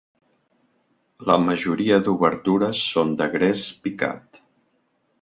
[1.33, 4.45] La majoria d'obertures són de gres picat.